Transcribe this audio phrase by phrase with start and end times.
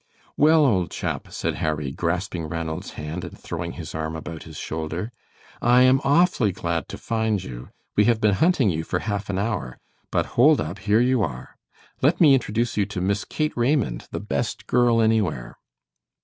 [0.35, 5.11] "Well, old chap," said Harry, grasping Ranald's hand and throwing his arm about his shoulder,
[5.61, 7.69] "I am awfully glad to find you.
[7.95, 9.77] We have been hunting you for half an hour.
[10.09, 11.55] But hold up, here you are.
[12.01, 15.57] Let me introduce you to Miss Kate Raymond, the best girl anywhere."